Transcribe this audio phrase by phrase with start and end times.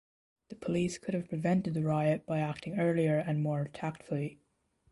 [0.49, 4.39] The police could have prevented the riot by acting earlier and more tactfully.